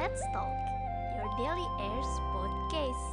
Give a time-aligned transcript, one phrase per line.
[0.00, 0.56] Let's Talk,
[1.12, 3.04] your daily airs podcast.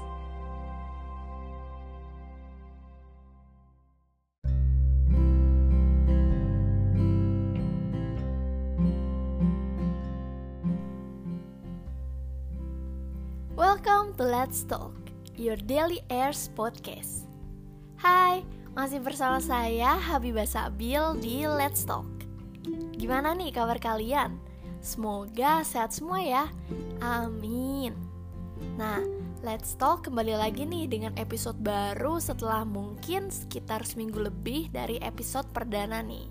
[13.51, 14.95] Welcome to Let's Talk,
[15.35, 17.27] your daily airs podcast.
[17.99, 22.07] Hai, masih bersama saya Habibah Sabil di Let's Talk.
[22.95, 24.39] Gimana nih kabar kalian?
[24.81, 26.45] Semoga sehat semua ya.
[27.01, 27.93] Amin.
[28.77, 29.01] Nah,
[29.45, 35.45] Let's Talk kembali lagi nih dengan episode baru setelah mungkin sekitar seminggu lebih dari episode
[35.53, 36.25] perdana nih.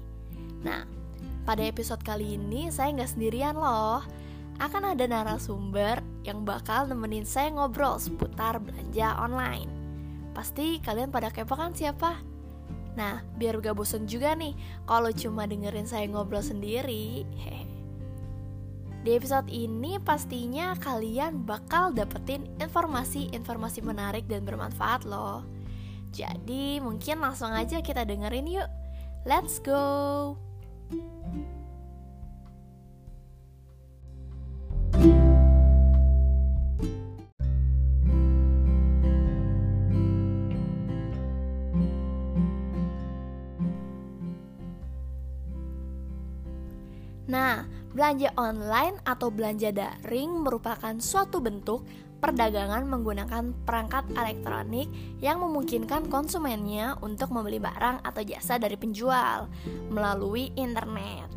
[0.67, 0.83] Nah,
[1.47, 4.03] pada episode kali ini saya nggak sendirian loh.
[4.59, 9.71] Akan ada narasumber yang bakal nemenin saya ngobrol seputar belanja online.
[10.35, 12.19] Pasti kalian pada kepo kan siapa?
[12.97, 14.57] Nah, biar gak bosen juga nih
[14.89, 17.23] kalau cuma dengerin saya ngobrol sendiri.
[17.39, 17.76] Hehe.
[19.07, 25.47] Di episode ini pastinya kalian bakal dapetin informasi-informasi menarik dan bermanfaat loh.
[26.11, 28.67] Jadi mungkin langsung aja kita dengerin yuk.
[29.23, 30.35] Let's go!
[47.27, 51.83] Nah, belanja online atau belanja daring merupakan suatu bentuk
[52.23, 54.89] perdagangan menggunakan perangkat elektronik
[55.21, 59.51] yang memungkinkan konsumennya untuk membeli barang atau jasa dari penjual
[59.93, 61.29] melalui internet.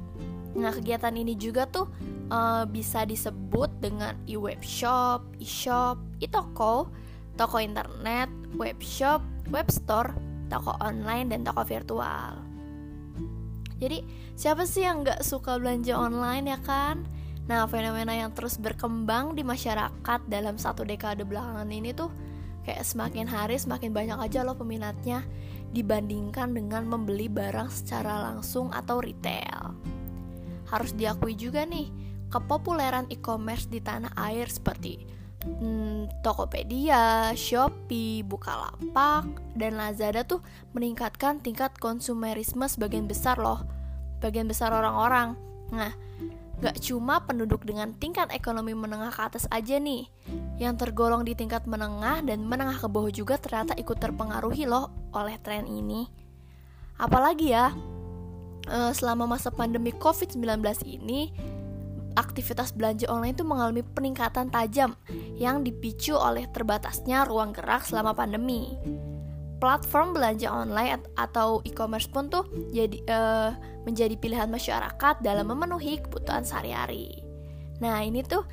[0.56, 1.90] Nah, kegiatan ini juga tuh
[2.34, 6.90] uh, bisa disebut dengan e-webshop, e-shop, e-toko,
[7.38, 9.22] toko internet, webshop,
[9.54, 10.14] webstore,
[10.50, 12.59] toko online, dan toko virtual.
[13.80, 14.04] Jadi
[14.36, 17.08] siapa sih yang gak suka belanja online ya kan?
[17.48, 22.12] Nah fenomena yang terus berkembang di masyarakat dalam satu dekade belakangan ini tuh
[22.68, 25.26] kayak semakin hari semakin banyak aja loh peminatnya
[25.74, 29.74] dibandingkan dengan membeli barang secara langsung atau retail.
[30.70, 31.90] Harus diakui juga nih,
[32.30, 35.02] kepopuleran e-commerce di tanah air seperti
[35.46, 40.44] hmm, Tokopedia, Shopee, Bukalapak, dan Lazada tuh
[40.76, 43.79] meningkatkan tingkat konsumerisme sebagian besar loh.
[44.20, 45.36] Bagian besar orang-orang.
[45.72, 45.92] Nah,
[46.60, 50.08] gak cuma penduduk dengan tingkat ekonomi menengah ke atas aja nih.
[50.60, 55.40] Yang tergolong di tingkat menengah dan menengah ke bawah juga ternyata ikut terpengaruhi loh oleh
[55.40, 56.08] tren ini.
[57.00, 57.72] Apalagi ya,
[58.68, 61.32] eh, selama masa pandemi COVID-19 ini,
[62.20, 65.00] aktivitas belanja online itu mengalami peningkatan tajam
[65.40, 68.76] yang dipicu oleh terbatasnya ruang gerak selama pandemi.
[69.60, 73.52] Platform belanja online atau e-commerce pun tuh jadi uh,
[73.84, 77.20] menjadi pilihan masyarakat dalam memenuhi kebutuhan sehari-hari.
[77.84, 78.48] Nah ini tuh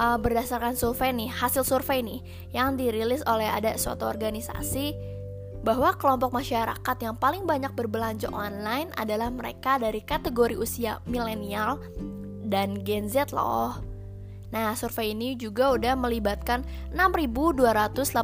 [0.00, 2.20] uh, berdasarkan survei nih, hasil survei nih
[2.56, 4.96] yang dirilis oleh ada suatu organisasi
[5.60, 11.82] bahwa kelompok masyarakat yang paling banyak berbelanja online adalah mereka dari kategori usia milenial
[12.48, 13.97] dan Gen Z loh.
[14.48, 16.64] Nah, survei ini juga udah melibatkan
[16.96, 18.16] 6.285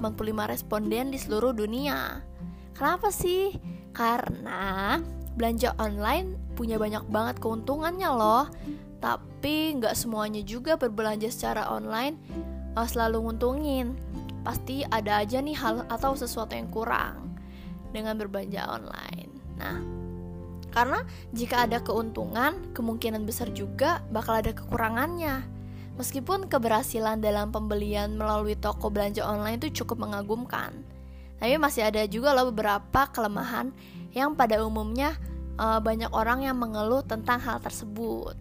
[0.49, 2.25] responden di seluruh dunia.
[2.73, 3.55] Kenapa sih?
[3.93, 4.99] Karena
[5.37, 8.49] belanja online punya banyak banget keuntungannya loh.
[9.05, 12.17] Tapi nggak semuanya juga berbelanja secara online
[12.73, 13.93] uh, selalu nguntungin.
[14.41, 17.37] Pasti ada aja nih hal atau sesuatu yang kurang
[17.93, 19.31] dengan berbelanja online.
[19.61, 19.79] Nah,
[20.75, 25.54] karena jika ada keuntungan, kemungkinan besar juga bakal ada kekurangannya.
[25.95, 30.75] Meskipun keberhasilan dalam pembelian melalui toko belanja online itu cukup mengagumkan,
[31.39, 33.71] tapi masih ada juga loh beberapa kelemahan
[34.11, 35.15] yang pada umumnya
[35.55, 38.35] uh, banyak orang yang mengeluh tentang hal tersebut.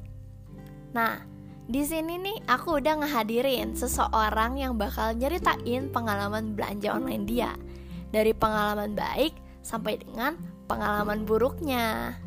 [0.97, 1.21] Nah,
[1.69, 7.53] di sini nih aku udah ngehadirin seseorang yang bakal nyeritain pengalaman belanja online dia.
[8.13, 9.33] Dari pengalaman baik
[9.65, 10.37] sampai dengan
[10.69, 12.17] pengalaman buruknya.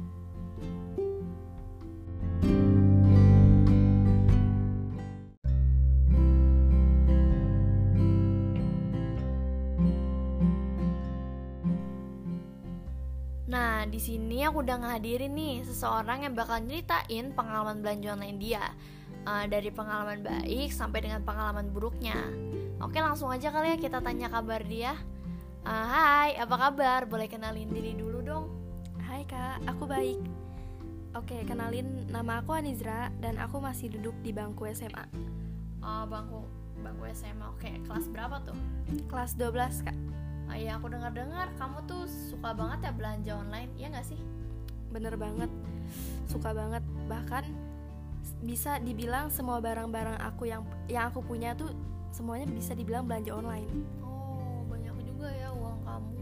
[13.47, 18.65] Nah, di sini aku udah ngehadirin nih seseorang yang bakal nyeritain pengalaman belanja online dia.
[19.27, 22.15] Uh, dari pengalaman baik sampai dengan pengalaman buruknya.
[22.79, 24.95] Oke, langsung aja kali ya kita tanya kabar dia.
[25.67, 27.11] Uh, hai, apa kabar?
[27.11, 28.47] Boleh kenalin diri dulu dong.
[29.03, 30.19] Hai kak, aku baik.
[31.15, 35.07] Oke, kenalin nama aku Anizra dan aku masih duduk di bangku SMA.
[35.83, 36.47] Oh, bangku
[36.83, 37.47] bangku SMA.
[37.51, 38.59] Oke, kelas berapa tuh?
[39.11, 39.97] Kelas 12 kak.
[40.47, 44.21] Oh iya, aku dengar-dengar kamu tuh suka banget ya belanja online, iya gak sih?
[44.95, 45.51] Bener banget,
[46.31, 46.83] suka banget.
[47.11, 47.45] Bahkan
[48.43, 51.71] bisa dibilang semua barang-barang aku yang yang aku punya tuh
[52.11, 53.69] semuanya bisa dibilang belanja online.
[54.03, 56.19] Oh banyak juga ya uang kamu.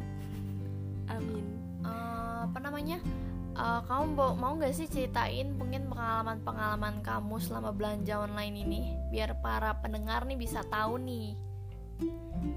[1.12, 1.44] Amin.
[1.84, 2.98] Eh, apa namanya?
[3.54, 8.80] Eh, kamu mau, mau nggak sih ceritain mungkin pengalaman-pengalaman kamu selama belanja online ini?
[9.14, 11.38] Biar para pendengar nih bisa tahu nih.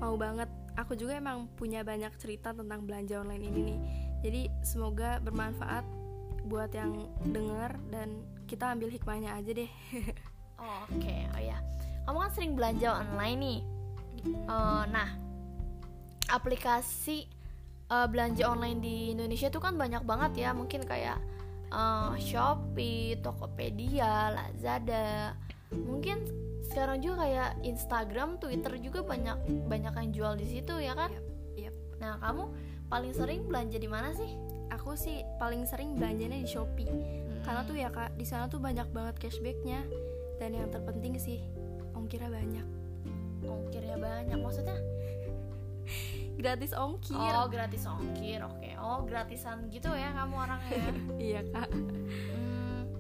[0.01, 3.79] Mau banget aku juga emang punya banyak cerita tentang belanja online ini nih.
[4.21, 5.83] Jadi semoga bermanfaat
[6.45, 9.71] buat yang denger dan kita ambil hikmahnya aja deh.
[10.62, 11.57] Oh, oke oh ya.
[12.06, 13.59] Kamu kan sering belanja online nih.
[14.31, 15.09] Eh, nah
[16.29, 17.27] aplikasi
[17.89, 20.50] eh, belanja online di Indonesia tuh kan banyak banget ya.
[20.53, 21.18] Mungkin kayak
[21.74, 25.35] eh, Shopee, Tokopedia, Lazada.
[25.74, 31.09] Mungkin sekarang juga kayak Instagram, Twitter juga banyak banyak yang jual di situ ya kan?
[31.11, 31.25] Yap,
[31.57, 31.75] yap.
[31.99, 32.43] Nah kamu
[32.87, 34.57] paling sering belanja di mana sih?
[34.71, 36.87] aku sih paling sering belanjanya di Shopee
[37.43, 39.87] karena tuh ya kak di sana tuh banyak banget cashbacknya
[40.37, 41.39] dan yang terpenting sih
[41.95, 42.67] ongkirnya banyak
[43.47, 44.77] ongkirnya banyak maksudnya?
[46.39, 48.69] gratis ongkir Oh gratis ongkir, oke.
[48.77, 50.87] Oh gratisan gitu ya kamu orangnya.
[51.31, 52.91] iya kak Hmm.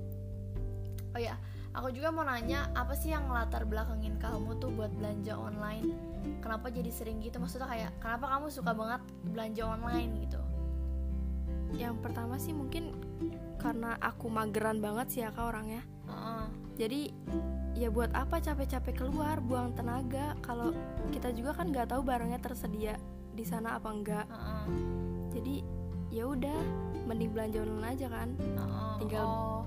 [1.13, 1.35] Oh ya,
[1.77, 5.93] aku juga mau nanya apa sih yang latar belakangin kamu tuh buat belanja online?
[6.41, 7.37] Kenapa jadi sering gitu?
[7.37, 10.41] Maksudnya kayak kenapa kamu suka banget belanja online gitu?
[11.75, 12.95] yang pertama sih mungkin
[13.59, 16.43] karena aku mageran banget sih ya kak orangnya Heeh.
[16.79, 17.01] jadi
[17.75, 20.71] ya buat apa capek-capek keluar buang tenaga kalau
[21.11, 22.95] kita juga kan nggak tahu barangnya tersedia
[23.35, 24.65] di sana apa enggak heeh,
[25.35, 25.55] jadi
[26.09, 26.57] ya udah
[27.03, 28.93] mending belanja online aja kan heeh.
[28.97, 29.61] Tinggal- Oh.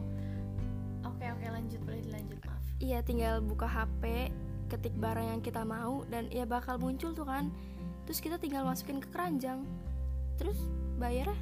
[2.80, 4.32] Iya tinggal buka HP
[4.72, 7.52] ketik barang yang kita mau dan ya bakal muncul tuh kan
[8.08, 9.62] terus kita tinggal masukin ke keranjang
[10.40, 10.56] terus
[10.96, 11.36] bayarnya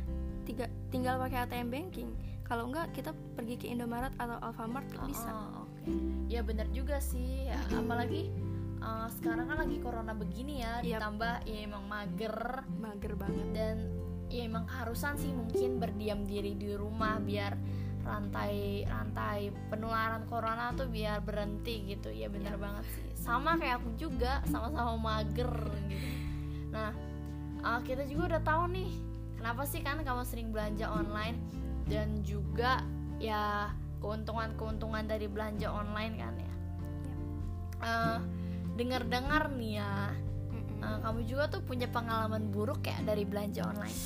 [0.44, 2.10] tiga, tinggal pakai ATM banking
[2.48, 5.84] kalau enggak kita pergi ke Indomaret atau Alfamart kan bisa Oh, oke.
[6.32, 7.44] Ya benar juga sih.
[7.44, 8.32] Ya, apalagi
[8.80, 10.96] eh, sekarang kan lagi corona begini ya, Yap.
[10.96, 13.76] ditambah ya emang mager mager banget dan
[14.32, 17.52] ya emang keharusan sih mungkin berdiam diri di rumah biar
[18.08, 22.08] rantai rantai penularan corona tuh biar berhenti gitu.
[22.08, 23.04] Ya benar banget sih.
[23.20, 25.52] Sama kayak aku juga sama-sama mager
[25.92, 26.08] gitu.
[26.72, 26.90] Nah
[27.60, 28.90] uh, kita juga udah tahu nih
[29.36, 31.36] kenapa sih kan kamu sering belanja online?
[31.88, 32.80] Dan juga
[33.20, 36.54] ya keuntungan-keuntungan dari belanja online kan ya?
[37.78, 38.18] Uh,
[38.74, 40.14] dengar-dengar nih ya
[40.82, 43.98] uh, kamu juga tuh punya pengalaman buruk ya dari belanja online.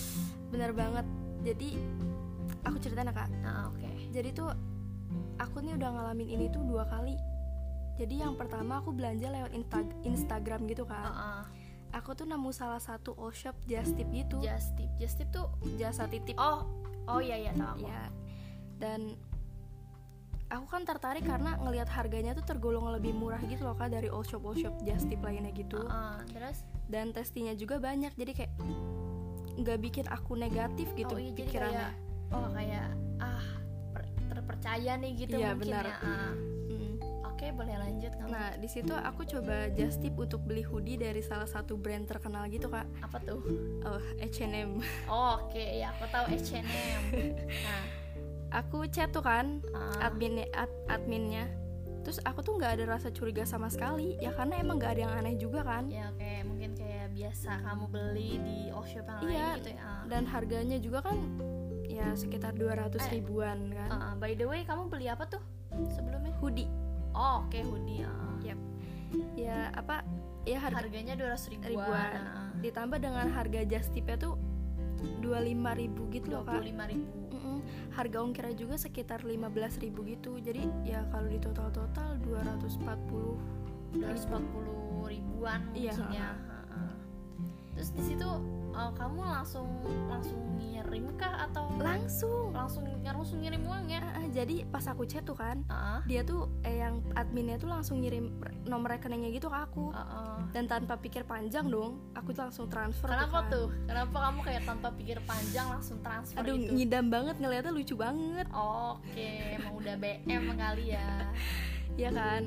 [0.50, 1.06] Bener banget.
[1.42, 1.74] Jadi
[2.62, 3.28] aku ceritain ya kak.
[3.42, 4.52] Nah oke jadi tuh
[5.40, 7.16] aku nih udah ngalamin ini tuh dua kali.
[7.96, 11.08] Jadi yang pertama aku belanja lewat Insta- Instagram gitu kan.
[11.08, 11.42] Heeh.
[11.92, 14.40] aku tuh nemu salah satu all shop just tip gitu.
[14.40, 15.44] Just tip, just tip tuh
[15.76, 16.36] jasa titip.
[16.40, 16.64] Oh
[17.04, 18.08] oh iya iya tahu ya
[18.82, 19.14] dan
[20.50, 24.26] aku kan tertarik karena ngelihat harganya tuh tergolong lebih murah gitu loh kak dari all
[24.26, 25.80] shop all shop just tip lainnya gitu.
[25.80, 26.66] Heeh, terus?
[26.90, 28.12] Dan testinya juga banyak.
[28.18, 28.52] Jadi kayak
[29.62, 31.86] nggak bikin aku negatif gitu oh iya jadi pikirannya.
[31.88, 31.92] Kayak
[32.34, 32.88] oh kayak
[33.22, 33.46] ah
[34.62, 35.84] per- terpercaya nih gitu Iya, mungkin benar.
[35.84, 35.96] ya.
[36.64, 36.92] Mm.
[37.24, 41.20] oke boleh lanjut kamu Nah, di situ aku coba just tip untuk beli hoodie dari
[41.20, 42.86] salah satu brand terkenal gitu, Kak.
[43.00, 43.42] apa tuh
[43.82, 44.78] Oh, H&M.
[45.06, 47.02] oh, oke ya aku tahu H&M
[47.66, 47.82] nah
[48.54, 51.48] Aku chat tuh kan ah, adminnya ad- adminnya.
[52.04, 55.14] Terus aku tuh nggak ada rasa curiga sama sekali, ya karena emang nggak ada yang
[55.16, 55.88] aneh juga kan.
[55.88, 59.48] ya kayak mungkin kayak biasa kamu beli di all shop yang lain Iya.
[59.56, 60.02] gitu ya ah.
[60.04, 61.16] Dan harganya juga kan
[61.92, 63.10] ya sekitar 200 Eh.
[63.14, 63.88] ribuan kan.
[63.90, 65.42] Ah, by the way kamu beli apa tuh
[65.90, 66.68] sebelumnya Hoodie.
[67.12, 68.36] oh oke hoodie ah.
[68.40, 68.58] Yap.
[69.34, 70.00] Ya apa?
[70.42, 72.12] Ya harga harganya dua ratus ribuan, ribuan.
[72.18, 72.50] ah.
[72.58, 74.34] ditambah dengan harga just tipnya tuh
[75.20, 75.26] 25
[75.76, 76.56] ribu gitu loh, Kak.
[76.56, 77.58] puluh lima ribu Mm-mm.
[77.90, 80.38] Harga ongkirnya juga sekitar 15.000 gitu.
[80.38, 83.34] Jadi ya kalau di 240 dua ratus empat puluh
[85.04, 86.80] ribuan Iya, mungkin ya Ha-ha.
[87.74, 88.28] terus di situ
[88.70, 89.66] uh, kamu langsung
[90.06, 92.52] langsung ngirim kah atau langsung.
[92.52, 96.50] langsung langsung ngirim uangnya Ah, ah, jadi pas aku chat tuh kan, ah dia tuh
[96.62, 99.90] eh, yang adminnya tuh langsung ngirim nomor rekeningnya gitu ke aku.
[99.90, 100.36] ah, ah.
[100.50, 103.06] Dan tanpa pikir panjang dong, aku tuh langsung transfer.
[103.06, 103.52] kenapa kan.
[103.52, 107.94] tuh kenapa kamu kayak tanpa pikir panjang langsung transfer Aduh, gitu ngidam banget ngeliatnya lucu
[107.94, 111.08] banget, oke emang udah BM kali ya
[112.02, 112.42] ya kan?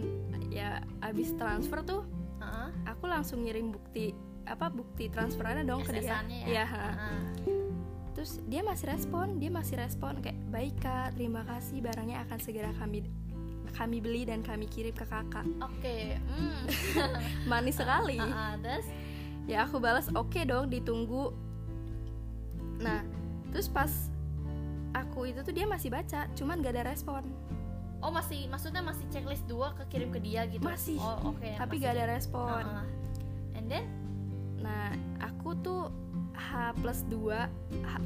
[0.48, 0.70] Ya
[1.00, 2.04] abis transfer tuh,
[2.38, 4.12] Ah, aku langsung ngirim bukti
[4.44, 6.22] apa bukti transferannya dong ke dia.
[6.22, 6.86] SS-annya ya Iya, ha.
[8.16, 12.72] Terus dia masih respon, dia masih respon kayak baik kak, terima kasih barangnya akan segera
[12.80, 13.04] kami
[13.76, 15.44] kami beli dan kami kirim ke kakak.
[15.60, 15.98] oke
[16.32, 16.64] hmm.
[17.44, 18.16] Manis sekali.
[18.16, 18.88] Ah, ah, terus
[19.46, 21.30] Ya aku balas oke dong, ditunggu.
[22.82, 23.06] Nah,
[23.54, 23.92] terus pas
[24.96, 27.22] aku itu tuh dia masih baca, cuman gak ada respon.
[28.06, 31.02] oh masih maksudnya masih checklist dua kekirim ke dia gitu Masih.
[31.02, 31.84] oh oke tapi masih.
[31.90, 32.86] gak ada respon Uh-uh.
[33.58, 33.90] and then
[34.62, 34.94] nah
[35.26, 35.90] aku tuh
[36.36, 37.48] H plus 2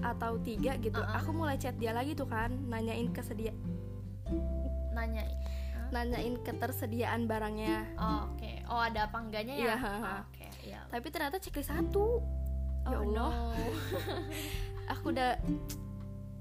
[0.02, 0.96] atau 3 gitu.
[0.96, 1.18] Uh-uh.
[1.18, 3.52] aku mulai chat dia lagi tuh kan nanyain kesedia
[4.92, 5.26] nanya
[5.90, 7.82] nanyain ketersediaan barangnya.
[7.98, 8.52] Oh, oke.
[8.70, 9.66] Oh ada apa enggaknya ya?
[9.66, 10.80] Iya, Oh, oke iya.
[10.86, 12.22] Tapi ternyata checklist satu.
[12.86, 13.10] Ya Oh, Allah.
[13.10, 13.28] no.
[14.94, 15.38] aku udah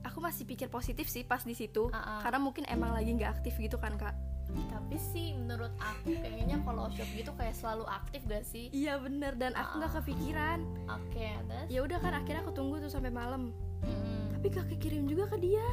[0.00, 1.88] aku masih pikir positif sih pas di situ.
[1.88, 2.20] Uh-uh.
[2.20, 4.12] karena mungkin emang lagi nggak aktif gitu kan kak
[4.68, 8.72] tapi sih menurut aku kayaknya kalau shop gitu kayak selalu aktif gak sih?
[8.72, 9.36] Iya bener.
[9.36, 9.96] Dan aku nggak Ah.
[10.00, 10.58] kepikiran.
[10.88, 11.66] Oke terus?
[11.68, 13.52] Ya udah kan akhirnya aku tunggu tuh sampai malam.
[13.78, 14.34] Mm.
[14.34, 15.66] tapi gak kekirim juga ke dia.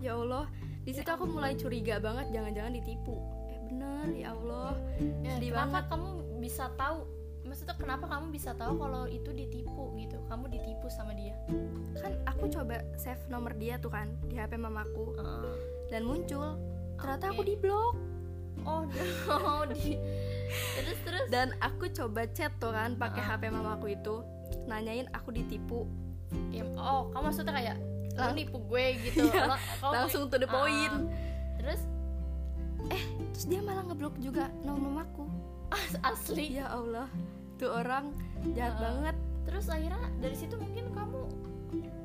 [0.00, 0.48] Ya Allah.
[0.82, 3.20] Di situ Ya aku mulai curiga banget jangan-jangan ditipu.
[3.48, 4.04] Eh bener.
[4.16, 4.72] Ya Allah.
[5.20, 5.84] Ya, sedih banget.
[5.88, 6.08] kamu
[6.40, 7.04] bisa tahu?
[7.44, 10.20] Maksudnya kenapa kamu bisa tahu kalau itu ditipu gitu?
[10.28, 11.32] Kamu ditipu sama dia?
[11.96, 15.16] Kan aku coba save nomor dia tuh kan di HP mamaku.
[15.16, 15.56] Uh,
[15.88, 16.56] dan muncul
[16.98, 17.32] ternyata Oke.
[17.32, 17.94] aku di blok
[18.66, 18.82] oh
[19.32, 19.96] oh di
[20.76, 21.26] terus terus?
[21.28, 23.20] Dan aku coba chat tuh kan pakai.
[23.20, 24.24] HP mamaku itu.
[24.64, 25.84] Nanyain aku ditipu.
[26.48, 27.76] Ya, oh kamu maksudnya kayak
[28.16, 29.28] Lang- nipu gue gitu.
[29.28, 31.06] Iya, kamu- langsung to the point.
[31.60, 31.80] Terus?
[33.30, 35.24] Terus dia malah ngeblok juga nomor aku.
[35.68, 36.56] As- asli?
[36.56, 37.06] Ya Allah
[37.56, 38.16] tuh orang
[38.56, 38.82] jahat Uh-uh.
[38.82, 39.16] banget.
[39.44, 41.22] Terus akhirnya dari situ mungkin kamu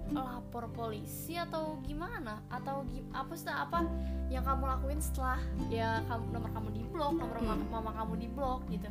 [0.10, 2.42] lapor polisi atau gimana?
[2.48, 3.86] Atau apa sih apa
[4.30, 7.48] yang kamu lakuin setelah ya kamu nomor kamu di blok nomor Hmm.
[7.50, 8.90] mama, mama kamu di blok gitu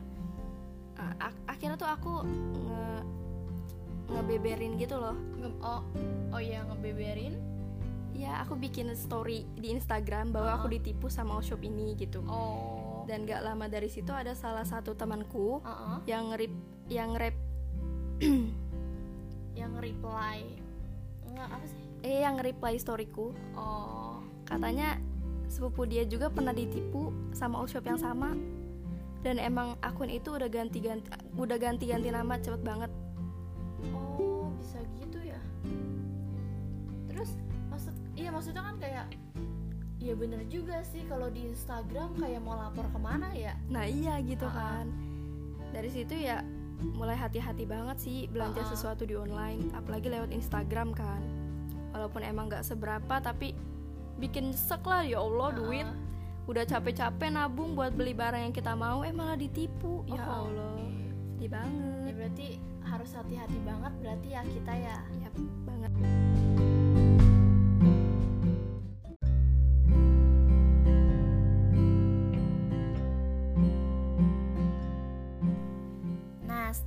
[1.19, 2.13] ak- akhirnya tuh aku
[2.63, 2.87] nge
[4.09, 5.17] ngebeberin gitu loh.
[5.37, 5.83] Nge- oh
[6.31, 7.35] oh iya ngebeberin?
[8.13, 10.77] Ya aku bikin story di Instagram bahwa aku Uh-uh.
[10.77, 12.21] ditipu sama shop ini gitu.
[12.25, 13.03] Oh.
[13.03, 15.59] Dan gak lama dari situ ada salah satu temanku
[16.05, 16.53] yang ngerip
[16.87, 17.35] yang rep
[18.21, 18.53] yang
[19.83, 20.47] reply
[21.27, 21.81] enggak apa sih?
[22.07, 23.33] Eh yang reply storyku.
[23.57, 24.21] Oh.
[24.47, 25.01] Katanya
[25.49, 28.37] sepupu dia juga pernah ditipu sama shop yang sama.
[29.23, 31.07] Dan emang akun itu udah ganti-ganti
[31.39, 32.91] udah ganti-ganti nama cepet banget.
[33.95, 35.39] Oh bisa gitu ya?
[37.11, 37.39] Terus
[37.71, 39.07] maksud iya maksudnya kan kayak
[40.03, 43.55] Iya bener juga sih kalau di Instagram kayak mau lapor ke mana ya?
[43.71, 44.83] Nah iya gitu Ah.
[44.83, 44.91] kan.
[45.71, 46.43] Dari situ ya
[46.93, 48.69] mulai hati-hati banget sih belanja Ah.
[48.69, 51.23] sesuatu di online apalagi lewat Instagram kan
[51.91, 53.55] walaupun emang gak seberapa tapi
[54.17, 55.55] bikin sek lah ya Allah Ah.
[55.55, 55.89] duit
[56.43, 60.75] udah capek-capek nabung buat beli barang yang kita mau eh malah ditipu ya Oh, Allah
[60.75, 60.83] oke.
[60.83, 61.01] sedih
[61.39, 62.47] Ya banget berarti
[62.83, 65.29] harus hati-hati banget berarti ya kita ya ya
[65.65, 65.93] banget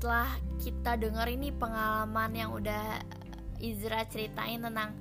[0.05, 3.01] setelah kita denger ini pengalaman yang udah
[3.57, 4.93] Izra ceritain tentang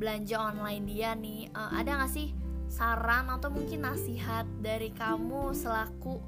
[0.00, 2.32] belanja online dia nih eh, Ada gak sih
[2.64, 6.24] saran atau mungkin nasihat dari kamu selaku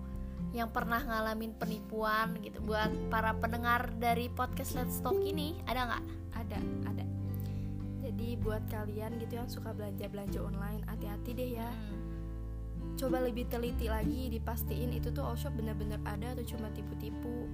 [0.53, 6.05] yang pernah ngalamin penipuan gitu Buat para pendengar dari podcast Let's Talk ini ada nggak?
[6.37, 7.05] ada ada
[8.05, 11.71] jadi buat kalian gitu yang suka belanja belanja online hati-hati deh ya
[12.79, 12.95] Hmm.
[12.95, 17.51] coba lebih teliti lagi dipastiin itu tuh all shop bener-bener ada atau cuma tipu-tipu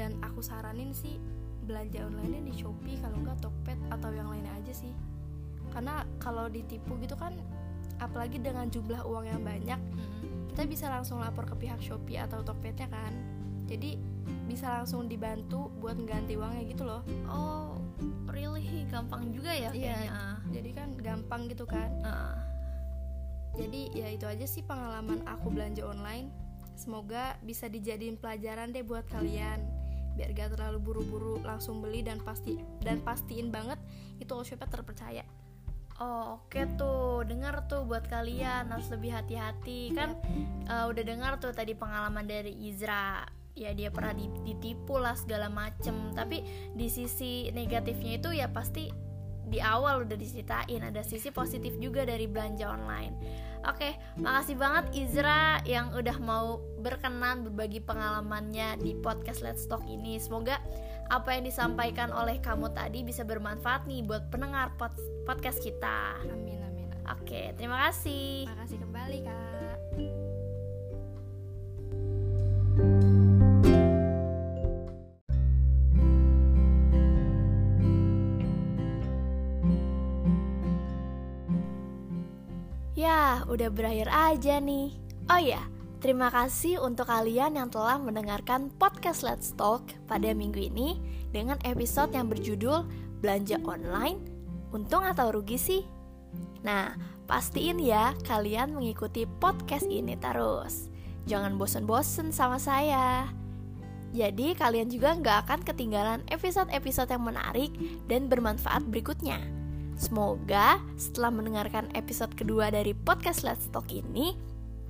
[0.00, 1.20] dan aku saranin sih
[1.68, 4.96] belanja online di Shopee kalau nggak Tokped atau yang lainnya aja sih.
[5.68, 7.36] Karena kalau ditipu gitu kan
[8.00, 10.48] apalagi dengan jumlah uang yang banyak Mm-mm.
[10.56, 13.12] kita bisa langsung lapor ke pihak Shopee atau Tokpednya kan.
[13.68, 14.00] Jadi
[14.48, 17.04] bisa langsung dibantu buat mengganti uangnya gitu loh.
[17.28, 17.76] Oh
[18.32, 18.88] really?
[18.88, 19.94] Gampang juga ya Iya.
[20.00, 20.10] kayaknya
[20.50, 21.92] jadi kan gampang gitu kan.
[22.02, 22.34] Ah.
[23.50, 26.32] jadi ya itu aja sih pengalaman aku belanja online.
[26.78, 29.79] Semoga bisa dijadiin pelajaran deh buat kalian
[30.20, 33.80] biar gak terlalu buru-buru langsung beli dan pasti dan pastiin banget
[34.20, 35.24] itu all shopnya terpercaya.
[36.00, 39.96] Oh oke tuh, dengar tuh buat kalian harus lebih hati-hati.
[39.96, 40.16] Kan
[40.68, 43.24] eh, udah dengar tuh tadi pengalaman dari Izra.
[43.56, 46.12] Ya dia pernah di- ditipu lah segala macem.
[46.16, 46.44] Tapi
[46.76, 49.09] di sisi negatifnya itu ya pasti
[49.50, 53.14] di awal udah diceritain ada sisi positif juga dari belanja online
[53.66, 60.16] oke makasih banget Izra yang udah mau berkenan berbagi pengalamannya di podcast Let's Talk ini
[60.22, 60.62] semoga
[61.10, 64.94] apa yang disampaikan oleh kamu tadi bisa bermanfaat nih buat pendengar pod-
[65.26, 66.14] podcast kita.
[66.22, 68.46] amin amin Oke, terima kasih.
[68.46, 70.29] makasih kembali kak
[83.30, 84.90] Ya, udah berakhir aja nih.
[85.30, 85.62] Oh ya,
[86.02, 90.98] terima kasih untuk kalian yang telah mendengarkan podcast Let's Talk pada minggu ini
[91.30, 92.90] dengan episode yang berjudul
[93.22, 94.18] Belanja Online,
[94.74, 95.86] Untung atau Rugi sih?
[96.66, 96.98] Nah,
[97.30, 100.90] pastiin ya kalian mengikuti podcast ini terus.
[101.30, 103.30] Jangan bosen-bosen sama saya.
[104.10, 107.70] Jadi kalian juga nggak akan ketinggalan episode-episode yang menarik
[108.10, 109.38] dan bermanfaat berikutnya.
[110.00, 114.32] Semoga setelah mendengarkan episode kedua dari podcast Let's Talk ini,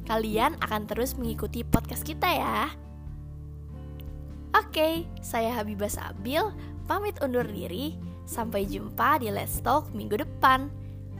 [0.07, 2.71] kalian akan terus mengikuti podcast kita ya.
[4.55, 6.47] Oke, saya Habibah Sabil,
[6.87, 7.99] pamit undur diri.
[8.23, 10.71] Sampai jumpa di Let's Talk minggu depan.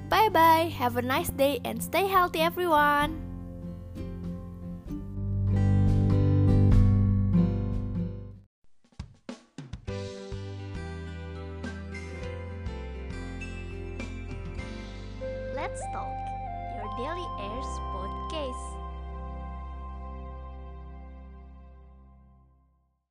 [0.07, 3.30] Bye bye, have a nice day and stay healthy everyone.